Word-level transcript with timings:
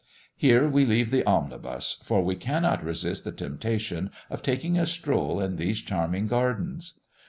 Here 0.35 0.67
we 0.67 0.83
leave 0.83 1.11
the 1.11 1.23
omnibus, 1.27 2.01
for 2.03 2.23
we 2.23 2.35
cannot 2.35 2.83
resist 2.83 3.23
the 3.23 3.31
temptation 3.31 4.09
of 4.31 4.41
taking 4.41 4.75
a 4.75 4.87
stroll 4.87 5.39
in 5.39 5.57
these 5.57 5.79
charming 5.79 6.25
gardens. 6.25 6.99